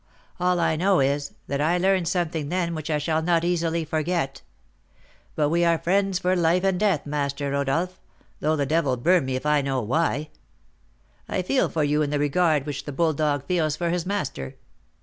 [0.39, 4.41] All I know is, that I learned something then which I shall not easily forget.
[5.35, 7.99] But we are friends for life and death, Master Rodolph,
[8.39, 10.31] though the devil burn me if I know why.
[11.29, 14.55] I feel for you the regard which the bulldog feels for his master.